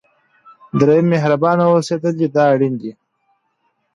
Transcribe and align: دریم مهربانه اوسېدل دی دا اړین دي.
دریم 0.79 1.05
مهربانه 1.13 1.63
اوسېدل 1.73 2.13
دی 2.19 2.27
دا 2.35 2.43
اړین 2.53 2.73
دي. 2.81 2.91